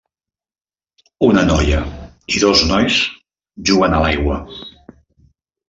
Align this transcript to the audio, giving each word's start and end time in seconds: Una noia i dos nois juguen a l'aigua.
Una 1.27 1.43
noia 1.49 1.83
i 2.37 2.43
dos 2.45 2.65
nois 2.71 2.99
juguen 3.71 3.99
a 3.99 4.03
l'aigua. 4.07 4.43